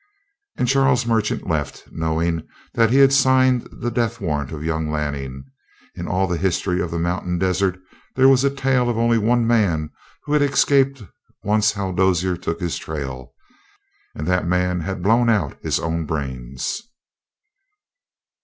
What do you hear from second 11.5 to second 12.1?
Hal